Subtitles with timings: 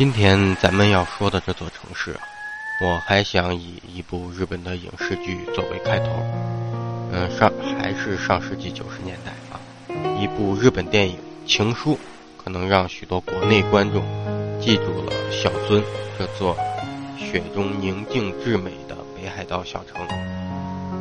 [0.00, 2.18] 今天咱们要说的这座城市，
[2.82, 6.06] 我还想以一部日本的影视剧作为开头。
[7.12, 9.60] 嗯，上还是上世纪九十年代啊，
[10.18, 11.16] 一部日本电影
[11.46, 11.92] 《情书》，
[12.42, 14.02] 可能让许多国内观众
[14.58, 15.82] 记住了小樽
[16.18, 16.56] 这座
[17.18, 20.00] 雪中宁静至美的北海道小城。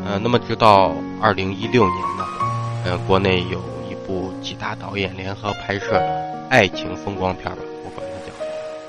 [0.05, 2.27] 呃，那么直到二零一六年呢，
[2.83, 7.63] 呃，国内有一部几大导演联合拍摄的爱情风光片吧。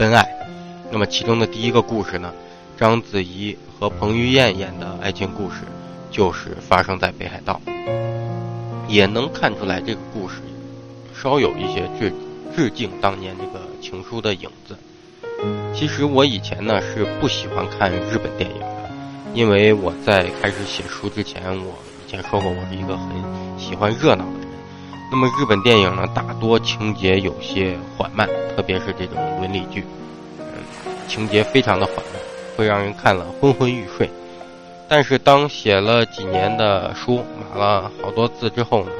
[0.00, 0.26] 真爱，
[0.90, 2.32] 那么其中的第一个故事呢，
[2.74, 5.56] 章子怡和彭于晏演的爱情故事，
[6.10, 7.60] 就是发生在北海道，
[8.88, 10.36] 也能看出来这个故事
[11.14, 12.10] 稍有一些致
[12.56, 14.74] 致敬当年这个情书的影子。
[15.74, 18.90] 其实我以前呢是不喜欢看日本电影的，
[19.34, 21.74] 因为我在开始写书之前，我
[22.06, 23.10] 以前说过我是一个很
[23.58, 24.39] 喜欢热闹的。
[25.10, 29.84] 那么日本电影呢，大多情节有些缓慢，特别是这种伦理剧，
[30.38, 30.46] 嗯，
[31.08, 32.04] 情节非常的缓慢，
[32.56, 34.08] 会让人看了昏昏欲睡。
[34.88, 38.90] 但是当写了几年的书，码了好多字之后呢，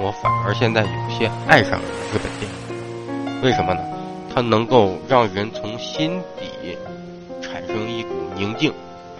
[0.00, 3.42] 我反而现在有些爱上了日本电影。
[3.42, 3.80] 为什么呢？
[4.34, 6.76] 它能够让人从心底
[7.40, 8.72] 产生一股宁静，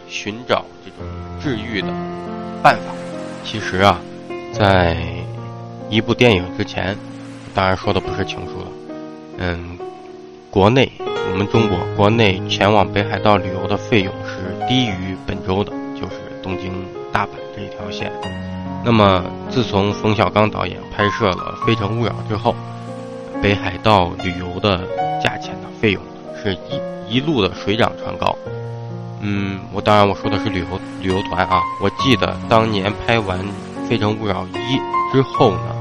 [0.09, 1.07] 寻找这种
[1.41, 1.89] 治愈的
[2.63, 2.95] 办法。
[3.45, 4.01] 其实啊，
[4.53, 4.97] 在
[5.91, 6.97] 一部电影之前，
[7.55, 8.67] 当然说的不是情书了。
[9.39, 9.79] 嗯，
[10.51, 10.91] 国内
[11.33, 16.73] 我们中国国内前往北海道旅游的费用是低于本州的，就是东京
[17.13, 18.13] 大阪这一条线。
[18.85, 22.55] 那么自从冯小刚导演拍摄了《非诚勿扰》之后，
[23.41, 24.87] 北海道旅游的
[25.23, 26.03] 价钱的费用
[26.43, 26.55] 是
[27.09, 28.37] 一一路的水涨船高。
[29.21, 31.61] 嗯，我当然我说的是旅游旅游团啊。
[31.81, 33.39] 我记得当年拍完
[33.89, 34.77] 《非诚勿扰一》
[35.13, 35.77] 之后呢。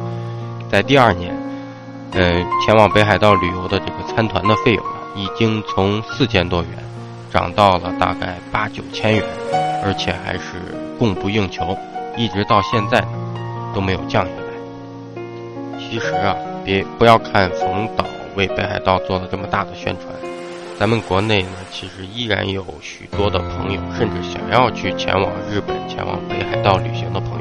[0.69, 1.35] 在第二年，
[2.13, 6.71] 呃，前往北海道旅游的这个参团的费用啊，已经从四千多元
[7.29, 9.23] 涨到了大概八九千元，
[9.83, 10.41] 而且还是
[10.97, 11.77] 供不应求，
[12.15, 13.03] 一直到现在
[13.75, 15.21] 都没有降下来。
[15.77, 16.33] 其实啊，
[16.63, 18.05] 别不要看冯导
[18.37, 20.07] 为北海道做了这么大的宣传，
[20.79, 27.40] 咱们国内呢，其实依然有许多的朋友，甚至想要去前往日本、前往北海道旅行的朋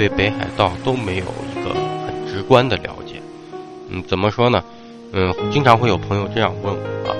[0.00, 2.26] 对北海道都没有一个很。
[2.26, 3.20] 直观的了解，
[3.90, 4.64] 嗯，怎么说呢？
[5.12, 6.72] 嗯，经常会有朋友这样问
[7.04, 7.14] 我：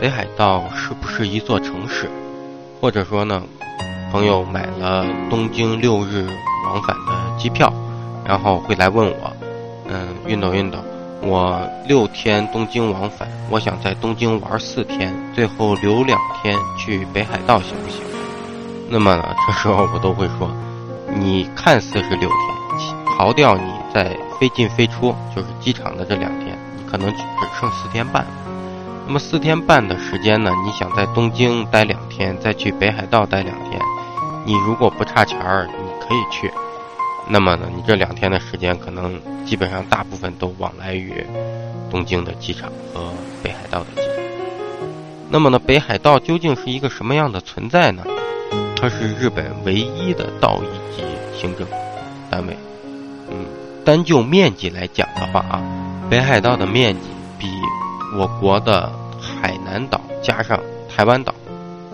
[0.00, 2.10] 北海道是不是一座城市？
[2.80, 3.40] 或者说呢，
[4.10, 6.26] 朋友买了东京六日
[6.66, 7.72] 往返的机票，
[8.26, 9.32] 然后会来问我：
[9.86, 10.82] 嗯，运动运动，
[11.22, 18.00] 我六天东京往返，我想在东京玩四天，最后留两天去北海道行不行？
[18.90, 20.50] 那么，这时候我都会说：
[21.14, 23.74] 你看似是六天，刨掉你。
[23.94, 24.10] 在
[24.40, 27.22] 飞进飞出，就是机场的这两天，你可能只
[27.60, 28.26] 剩四天半。
[29.06, 30.50] 那么四天半的时间呢？
[30.66, 33.80] 你想在东京待两天，再去北海道待两天，
[34.44, 36.52] 你如果不差钱儿，你可以去。
[37.28, 41.24] 那么呢，你这两天的时间，可能基本上大部分都往来于
[41.88, 43.12] 东京的机场和
[43.44, 44.24] 北海道的机场。
[45.30, 48.02] 那么呢，北海道究竟是一个什么样的存在呢？
[48.84, 51.02] 它是日本唯一的道一级
[51.34, 51.66] 行政
[52.30, 52.54] 单位。
[53.30, 53.46] 嗯。
[53.82, 55.64] 单就面积来讲的话啊，
[56.10, 57.00] 北海道的面积
[57.38, 57.46] 比
[58.14, 60.60] 我国的海南岛加上
[60.94, 61.34] 台湾岛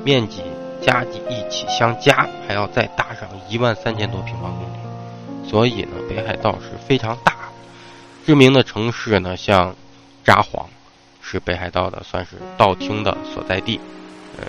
[0.03, 0.43] 面积
[0.83, 7.37] 加一起相加还要再大上一万三千多平方公里，所以呢，北海道是非常大。
[8.27, 9.77] 知名的城市呢，像
[10.25, 10.65] 札幌
[11.23, 13.79] 是北海道的算是道厅的所在地，
[14.39, 14.45] 嗯，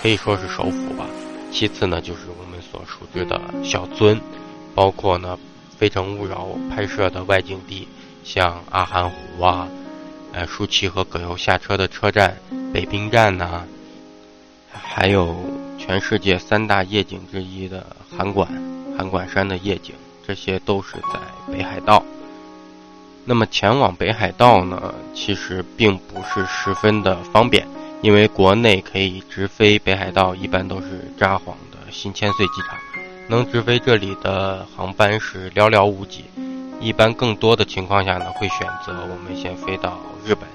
[0.00, 1.04] 可以说是首府吧。
[1.54, 4.18] 其次呢，就是我们所熟知的小樽，
[4.74, 5.38] 包括呢。
[5.76, 7.88] 《非诚勿扰》拍摄的外景地，
[8.22, 9.68] 像阿寒湖啊，
[10.32, 12.36] 呃，舒淇和葛优下车的车站
[12.72, 13.64] 北滨站呐，
[14.70, 15.34] 还有
[15.76, 17.84] 全世界三大夜景之一的
[18.16, 18.48] 函馆
[18.96, 22.04] 函馆山的夜景，这些都是在北海道。
[23.24, 27.66] 那么前往北海道呢，其实并不是十分的方便，
[28.04, 32.78] 因为国内可以直飞北海道，一般都是札幌的新千岁机场。
[33.30, 36.26] 能直飞这里的航班是寥寥无几，
[36.82, 40.46] 一般更多的情况下呢，会选择我们先飞到日本，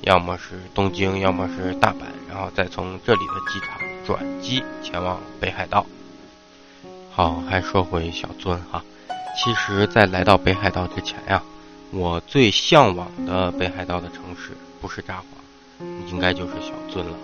[0.00, 5.86] 要么是东京，要么是大阪，然后再从这里的机场转机前往北海道。
[7.12, 8.82] 好，还说回小樽哈，
[9.36, 11.40] 其实，在来到北海道之前呀，
[11.92, 14.50] 我最向往的北海道的城市
[14.80, 15.22] 不是札幌，
[16.10, 17.16] 应该就是小樽了。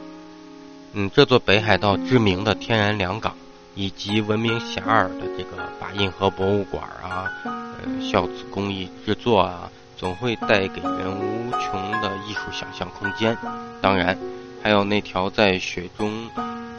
[0.93, 3.35] 嗯，这座北海道知名的天然良港。
[3.77, 13.37] 以及闻名遐迩的这个把印河博物馆啊，呃，孝子工艺制作啊，总会带给人无穷的艺术想象空间。
[13.81, 14.17] 当然，
[14.63, 16.31] 还有那条在雪中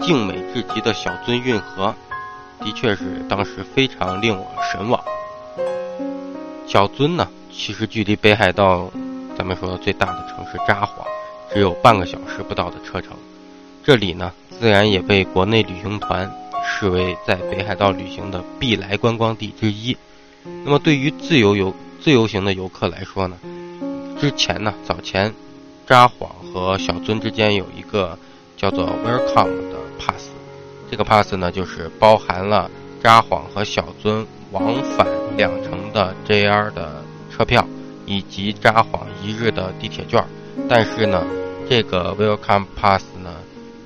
[0.02, 1.94] 静美至极的小樽运河，
[2.62, 5.04] 的确是当时非常令我神往。
[6.66, 8.90] 小樽呢，其实距离北海道，
[9.38, 11.06] 咱们说最大的城市札幌，
[11.54, 13.16] 只有半个小时不到的车程。
[13.84, 16.32] 这里呢，自然也被国内旅行团
[16.66, 19.96] 视为在北海道旅行的必来观光地之一。
[20.64, 23.38] 那么，对于自由游、自由行的游客来说呢，
[24.20, 25.34] 之前呢，早前
[25.88, 28.18] 札幌和小樽之间有一个
[28.58, 30.30] 叫做 Welcome 的 pass，
[30.90, 32.70] 这个 pass 呢，就是包含了
[33.04, 35.08] 札幌和小樽往返
[35.38, 37.68] 两程的 JR 的车票，
[38.08, 40.24] 以及札幌一日的地铁券。
[40.70, 41.24] 但是呢，
[41.70, 43.32] 这个 Welcome pass 呢。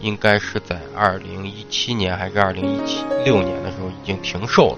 [0.02, 4.78] 应该是在二零一七年还是二零一七六年的时候已经停售了。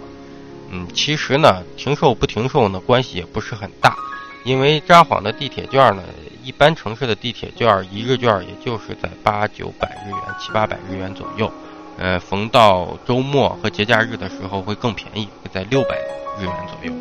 [0.71, 3.95] 嗯，其实呢，停售不停售呢，关系也不是很大，
[4.43, 6.01] 因为札幌的地铁券呢，
[6.43, 11.51] 一般城市的地铁券一日券也就是在八九百日元、七八百日元左右。
[11.99, 15.99] 呃，逢到周末和节假日的时候会更便宜，会在六百
[16.39, 16.91] 日元左右。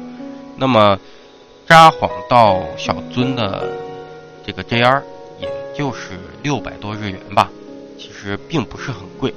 [0.58, 0.98] 那么，
[1.66, 3.66] 札幌到小樽的
[4.46, 5.02] 这个 JR
[5.40, 7.50] 也就是六百多日元吧。
[7.98, 9.34] 其实并不是很贵。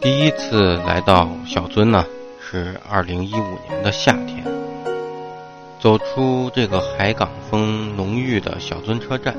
[0.00, 2.04] 第一次来到小樽呢，
[2.40, 4.44] 是二零一五年的夏天。
[5.80, 9.36] 走出这个海港风浓郁的小樽车站，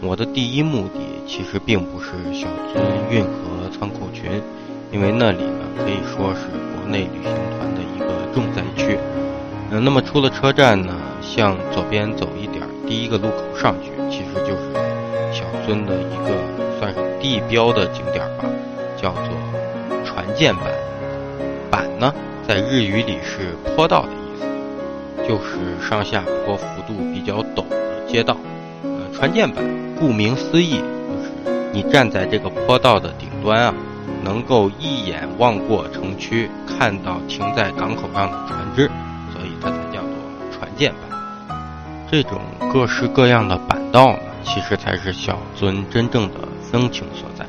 [0.00, 4.40] 我的第一目的其实并不是小樽运河仓库群，
[4.92, 6.42] 因为那里呢可以说是
[6.76, 8.96] 国内旅行团的一个重灾区。
[9.72, 14.72] 嗯，那么出了车站呢，向左边走一点，第一个路口上去，其实就是
[15.32, 16.34] 小樽的一个。
[16.80, 18.44] 算是地标的景点吧，
[18.96, 19.22] 叫做
[20.02, 20.64] 船舰板。
[21.70, 22.12] 板呢，
[22.48, 28.34] 在日语里是坡道的意思，就是上下坡幅度比较陡的街道。
[28.82, 29.62] 呃，船舰板
[30.00, 33.74] 顾名思义，就是你站在这个坡道的顶端啊，
[34.24, 38.90] 能够一眼望过城区，看到停在港口上的船只，
[39.34, 40.10] 所以它才叫做
[40.50, 41.09] 船舰板。
[42.10, 42.40] 这种
[42.72, 46.50] 各式各样的板道呢，其实才是小樽真正的。
[46.70, 47.44] 风情所在。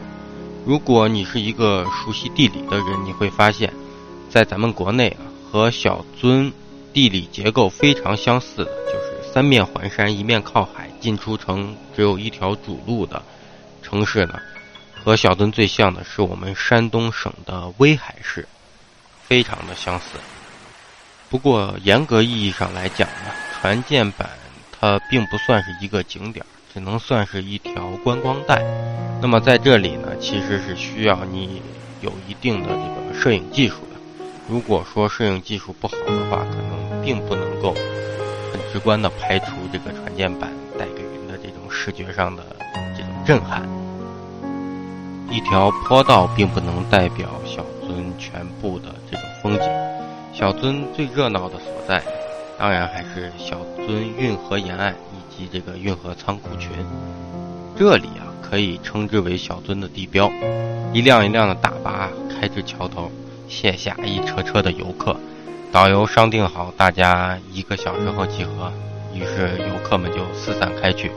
[0.66, 3.72] 如果你是一个熟悉地理的人，你会发现，
[4.32, 5.22] 在咱们国内啊，
[5.52, 6.52] 和小樽
[6.92, 13.22] 地理结构非常相似的，就是三面环山，一面靠海，进出城只有一条主路的
[13.84, 14.40] 城市呢。
[15.04, 18.48] 和小樽最像的是我们山东省的威海市，
[19.22, 20.06] 非常的相似。
[21.30, 24.28] 不过严格意义上来讲呢，船舰板
[24.82, 26.44] 它并不算是一个景点，
[26.74, 28.64] 只能算是一条观光带。
[29.22, 31.62] 那么在这里呢，其实是需要你
[32.02, 34.26] 有一定的这个摄影技术的。
[34.50, 37.76] 如果说摄影技术不好的话，可能并不能够
[38.52, 40.50] 很直观的拍出这个船舰板
[40.80, 42.44] 带给人的这种视觉上的
[42.98, 43.62] 这种震撼。
[45.30, 49.70] 一条坡道并不能代表小樽全部的这种风景。
[50.34, 52.04] 小樽最热闹的所在，
[52.62, 56.70] 当然还是小樽运河沿岸以及这个运河仓库群。
[57.76, 58.30] 这里啊。
[58.52, 60.30] 可以称之为小樽的地标，
[60.92, 63.10] 一辆一辆的大巴开至桥头，
[63.48, 65.16] 卸下一车车的游客。
[65.72, 68.70] 导游商定好，大家一个小时后集合，
[69.16, 71.14] 于是游客们就四散开去。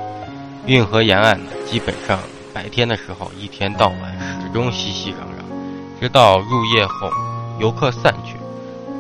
[0.65, 2.21] 运河沿岸呢，基本上
[2.53, 7.11] 白天的时候一天到晚始终熙熙攘攘，直到入夜后，
[7.59, 8.37] 游客散去，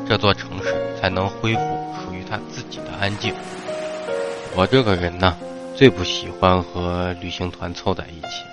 [0.06, 1.60] 这座城市才能恢复
[2.04, 3.34] 属于它自己的安静。
[4.56, 5.36] 我这个人呢。
[5.76, 8.44] 最不喜欢和旅行团凑在一起，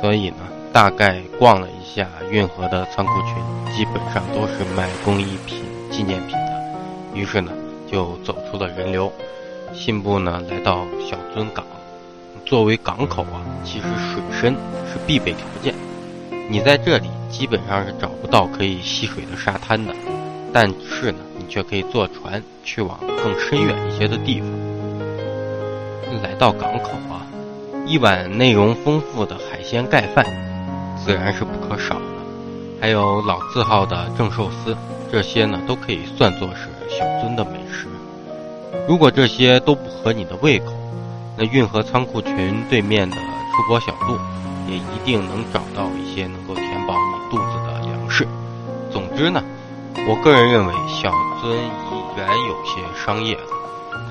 [0.00, 0.36] 所以呢，
[0.72, 6.62] 大概逛了一下运河的仓库群，基本上都是卖工艺品、纪念品的。
[7.12, 7.50] 于是呢，
[7.90, 9.12] 就走出了人流，
[9.74, 11.66] 信步呢来到小樽港。
[12.46, 14.54] 作为港口啊，其实水深
[14.86, 15.74] 是必备条件。
[16.48, 19.92] 你在这里基本上是找不到可以戏水的沙滩的，
[20.52, 24.48] 但是呢，你却可以坐船去往更深远一些的地方。
[26.22, 27.24] 来到港口啊，
[27.86, 30.26] 一碗内容丰富的海鲜盖饭，
[31.02, 32.00] 自然是不可少的。
[32.80, 34.76] 还有老字号的正寿司，
[35.10, 37.86] 这些呢都可以算作是小樽的美食。
[38.88, 40.72] 如果这些都不合你的胃口，
[41.38, 44.18] 那运河仓库群对面的出国小路，
[44.68, 48.26] 也一定能找到一些能够填饱你肚子的粮食。
[48.90, 49.42] 总之呢，
[50.08, 53.42] 我个人认为小樽已然有些商业了。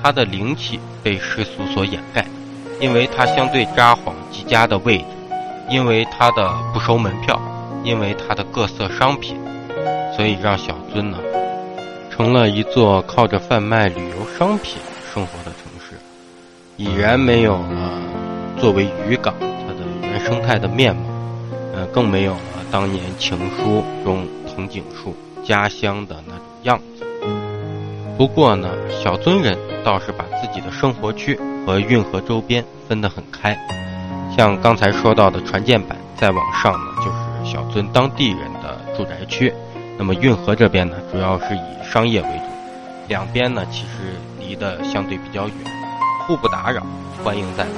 [0.02, 2.24] 它的灵气被世俗所掩盖，
[2.80, 5.04] 因为它相对札幌极佳的位置，
[5.68, 7.38] 因为它的不收门票，
[7.84, 9.36] 因为它的各色商品，
[10.16, 11.18] 所以让小樽呢，
[12.10, 14.80] 成了一座靠着贩卖旅游商品
[15.12, 15.98] 生活的城市，
[16.78, 17.90] 已然没有了
[18.58, 21.02] 作为渔港它的原生态的面貌，
[21.74, 27.06] 呃，更没有了当年情书中藤井树家乡的那种样子。
[28.16, 28.68] 不过呢，
[29.02, 33.56] 小樽人倒是把自己的生活区和运河周边分得很开，
[34.36, 39.52] 像刚才说到的船舰板，再往上呢就是小樽当地人的住宅区。
[39.96, 42.44] 那么运河这边呢，主要是以商业为主，
[43.08, 45.54] 两边呢其实离得相对比较远，
[46.26, 46.82] 互不打扰，
[47.24, 47.70] 欢迎再来。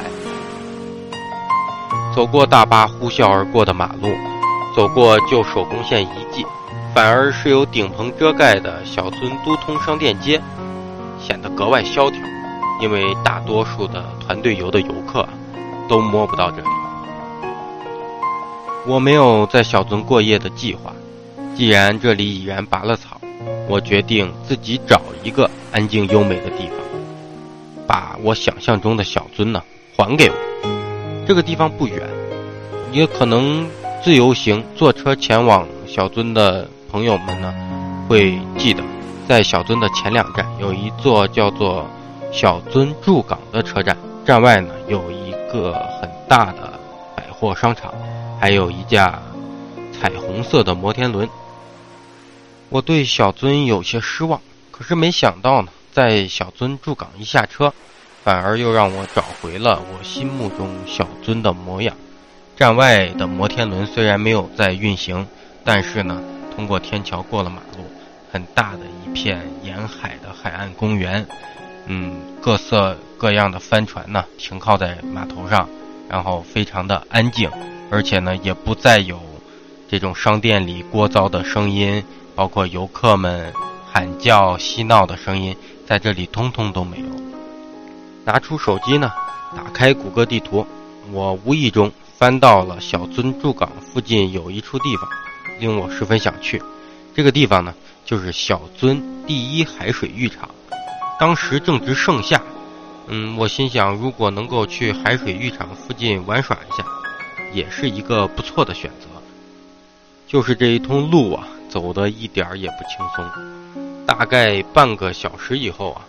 [2.14, 4.08] 走过大巴呼啸而过的马路，
[4.76, 6.44] 走过旧手工线遗迹，
[6.94, 10.40] 反而是有顶棚遮盖的小樽都通商店街，
[11.18, 12.20] 显得格外萧条，
[12.82, 15.26] 因为大多数的团队游的游客
[15.88, 16.68] 都摸不到这里。
[18.86, 20.92] 我没有在小樽过夜的计划。
[21.54, 23.20] 既然这里已然拔了草，
[23.68, 26.76] 我决定自己找一个安静优美的地方，
[27.86, 29.62] 把我想象中的小樽呢
[29.96, 30.34] 还给我。
[31.26, 32.02] 这个地方不远，
[32.90, 33.66] 也可能
[34.02, 37.54] 自由行坐车前往小樽的朋友们呢
[38.06, 38.84] 会记得，
[39.26, 41.88] 在小樽的前两站有一座叫做
[42.30, 43.96] 小樽驻港的车站，
[44.26, 46.78] 站外呢有一个很大的
[47.16, 47.94] 百货商场，
[48.38, 49.18] 还有一架
[49.98, 51.26] 彩虹色的摩天轮。
[52.68, 54.38] 我对小樽有些失望，
[54.70, 57.72] 可是没想到呢，在小樽驻港一下车，
[58.22, 61.96] 反而又让我找回了我心目中小樽的模样。
[62.54, 65.26] 站外的摩天轮虽然没有在运行，
[65.64, 66.22] 但是呢，
[66.54, 67.84] 通过天桥过了马路，
[68.30, 71.26] 很大的一片沿海的海岸公园，
[71.86, 75.68] 嗯，各色各样的帆船呢停靠在码头上，
[76.08, 77.50] 然后非常的安静，
[77.90, 79.18] 而且呢，也不再有
[79.88, 82.04] 这种商店里聒噪的声音。
[82.34, 83.52] 包括游客们
[83.92, 85.54] 喊叫、嬉闹的声音，
[85.86, 87.04] 在这里通通都没有。
[88.24, 89.12] 拿出手机呢，
[89.54, 90.66] 打开谷歌地图，
[91.12, 95.06] 我无意中翻到了小樽驻港附近有一处地方，
[95.60, 96.62] 令我十分想去。
[97.14, 100.48] 这个地方呢，就是小樽第一海水浴场。
[101.18, 102.42] 当时正值盛夏，
[103.08, 106.84] 嗯，我心想，如果能够去海水浴场附近玩耍一下，
[107.52, 109.06] 也是一个不错的选择。
[110.26, 111.46] 就是这一通路啊。
[111.72, 116.04] 走的一点儿也不轻松，大概半个小时以后啊，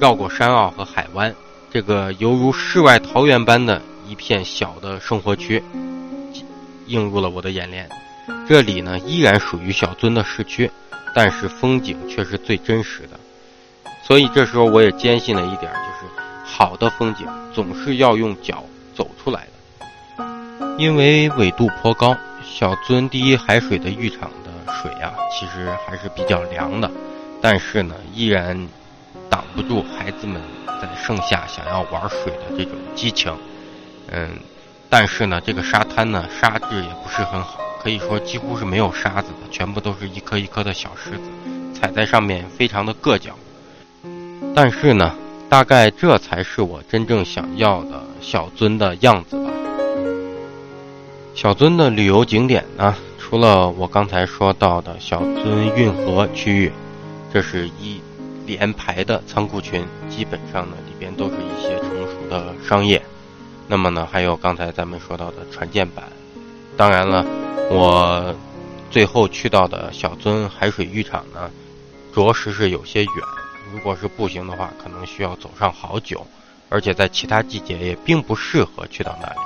[0.00, 1.34] 绕过山坳和海湾，
[1.70, 5.62] 这个犹如世外桃源般的一片小的生活区，
[6.86, 7.86] 映入了我的眼帘。
[8.46, 10.70] 这里呢依然属于小樽的市区，
[11.14, 13.18] 但是风景却是最真实的。
[14.02, 16.12] 所以这时候我也坚信了一点，就是
[16.44, 20.24] 好的风景总是要用脚走出来的。
[20.78, 24.52] 因为纬度颇高，小樽第一海水的浴场的。
[24.80, 26.90] 水啊，其实还是比较凉的，
[27.40, 28.68] 但是呢，依然
[29.30, 30.42] 挡不住孩子们
[30.80, 33.32] 在盛夏想要玩水的这种激情。
[34.10, 34.30] 嗯，
[34.88, 41.22] 但是呢，这个沙滩呢，沙质也不是很好，可以说几乎是没有沙子的，全部都是一颗一颗的小石子，
[41.74, 43.36] 踩在上面非常的硌脚。
[44.54, 45.12] 但是呢，
[45.48, 49.50] 大概这才是我真正想要的小樽的样子吧。
[51.34, 52.94] 小樽的旅游景点呢？
[53.18, 56.70] 除了我刚才说到的小樽运河区域，
[57.32, 58.00] 这是一
[58.46, 63.02] 连排的仓库群，基本上呢里边都是一些成熟的商业。
[63.66, 66.04] 那么呢，还有刚才咱们说到的船舰板。
[66.76, 67.24] 当然了，
[67.70, 68.34] 我
[68.90, 71.50] 最后去到的小樽海水浴场呢，
[72.14, 73.12] 着实是有些远。
[73.72, 76.26] 如果是步行的话，可能需要走上好久，
[76.68, 79.36] 而且在其他季节也并不适合去到那里。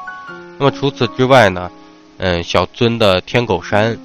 [0.58, 1.70] 那么除此之外呢？
[2.18, 3.96] 嗯，小樽的天狗山，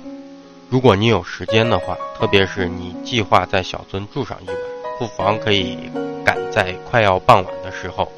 [0.69, 4.55] 如果你有时间的话，特别是你计划在小樽住上一晚，
[4.99, 5.77] 不妨可以
[6.25, 8.11] 赶在快要傍晚的时候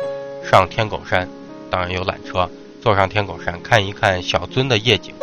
[0.43, 1.29] 上天狗山，
[1.69, 2.49] 当然有缆车，
[2.81, 5.13] 坐上天狗山看一看小樽的夜景。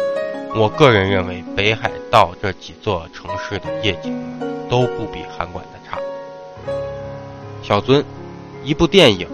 [0.53, 4.13] 我个人认为，北海道这几座城市的夜景
[4.69, 5.97] 都不比函馆的差。
[7.63, 8.03] 小樽，
[8.65, 9.29] 一部电影，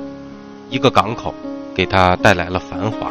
[0.68, 1.32] 一个港口，
[1.74, 3.10] 给它带来了繁华，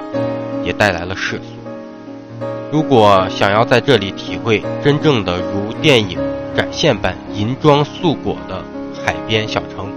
[0.63, 2.45] 也带来了世俗。
[2.71, 6.19] 如果想要在这里体会真正的如电影
[6.55, 8.63] 展现般银装素裹的
[9.03, 9.91] 海边小城，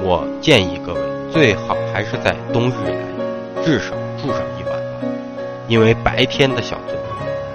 [0.00, 1.00] 我建议各位
[1.32, 5.08] 最好还是在冬日来，至少住上一晚吧，
[5.66, 6.94] 因为白天的小樽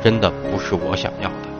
[0.04, 1.51] 真的不是我想要的。